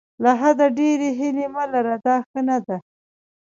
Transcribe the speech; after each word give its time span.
له 0.23 0.31
حده 0.41 0.67
ډېرې 0.79 1.09
هیلې 1.19 1.45
مه 1.53 1.63
لره 1.73 1.95
دا 2.05 2.15
ښه 2.27 2.39
نه 2.49 2.57
ده. 2.67 2.77